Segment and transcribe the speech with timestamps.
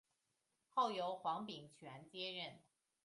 [0.73, 2.55] 后由黄秉权接任。